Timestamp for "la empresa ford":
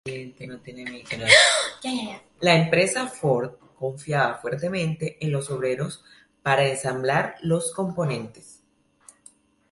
2.39-3.53